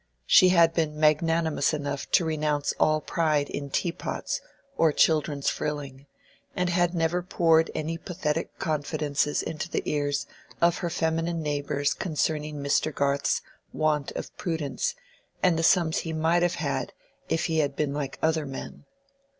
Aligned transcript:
She 0.25 0.49
had 0.49 0.73
been 0.73 0.99
magnanimous 0.99 1.75
enough 1.75 2.09
to 2.13 2.25
renounce 2.25 2.73
all 2.79 3.01
pride 3.01 3.51
in 3.51 3.69
teapots 3.69 4.41
or 4.75 4.91
children's 4.91 5.47
frilling, 5.47 6.07
and 6.55 6.71
had 6.71 6.95
never 6.95 7.21
poured 7.21 7.69
any 7.75 7.99
pathetic 7.99 8.57
confidences 8.57 9.43
into 9.43 9.69
the 9.69 9.83
ears 9.85 10.25
of 10.59 10.79
her 10.79 10.89
feminine 10.89 11.43
neighbors 11.43 11.93
concerning 11.93 12.55
Mr. 12.63 12.91
Garth's 12.91 13.43
want 13.73 14.11
of 14.13 14.35
prudence 14.37 14.95
and 15.43 15.55
the 15.59 15.61
sums 15.61 15.99
he 15.99 16.13
might 16.13 16.41
have 16.41 16.55
had 16.55 16.93
if 17.29 17.45
he 17.45 17.59
had 17.59 17.75
been 17.75 17.93
like 17.93 18.17
other 18.23 18.47
men. 18.47 18.85